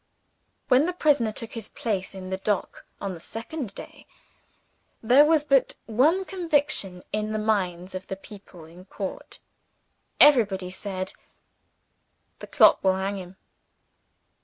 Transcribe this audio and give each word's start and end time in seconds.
When 0.67 0.87
the 0.87 0.93
prisoner 0.93 1.31
took 1.31 1.51
his 1.51 1.69
place 1.69 2.15
in 2.15 2.31
the 2.31 2.37
dock 2.37 2.85
on 2.99 3.13
the 3.13 3.19
second 3.19 3.75
day, 3.75 4.07
there 5.03 5.23
was 5.25 5.43
but 5.43 5.75
one 5.85 6.25
conviction 6.25 7.03
in 7.13 7.33
the 7.33 7.37
minds 7.37 7.93
of 7.93 8.07
the 8.07 8.15
people 8.15 8.65
in 8.65 8.85
court 8.85 9.37
everybody 10.19 10.71
said, 10.71 11.13
"The 12.39 12.47
clock 12.47 12.83
will 12.83 12.95
hang 12.95 13.17
him." 13.19 13.37